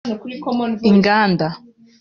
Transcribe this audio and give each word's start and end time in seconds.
inganda 0.89 1.47